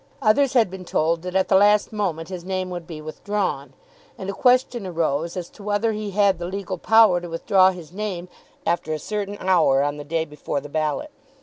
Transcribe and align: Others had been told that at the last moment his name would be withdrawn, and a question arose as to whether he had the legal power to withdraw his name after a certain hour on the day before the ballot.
Others 0.23 0.53
had 0.53 0.71
been 0.71 0.83
told 0.83 1.21
that 1.21 1.35
at 1.35 1.47
the 1.47 1.55
last 1.55 1.93
moment 1.93 2.29
his 2.29 2.43
name 2.43 2.71
would 2.71 2.87
be 2.87 3.01
withdrawn, 3.01 3.73
and 4.17 4.31
a 4.31 4.33
question 4.33 4.87
arose 4.87 5.37
as 5.37 5.47
to 5.51 5.61
whether 5.61 5.91
he 5.91 6.09
had 6.09 6.39
the 6.39 6.47
legal 6.47 6.79
power 6.79 7.21
to 7.21 7.29
withdraw 7.29 7.69
his 7.69 7.93
name 7.93 8.27
after 8.65 8.93
a 8.95 8.97
certain 8.97 9.37
hour 9.39 9.83
on 9.83 9.97
the 9.97 10.03
day 10.03 10.25
before 10.25 10.59
the 10.59 10.69
ballot. 10.69 11.11